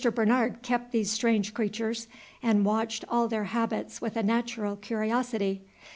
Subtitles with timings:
[0.15, 2.07] Bernard kept these strange creatures,
[2.41, 5.61] and watched all their habits with a natural curiosity.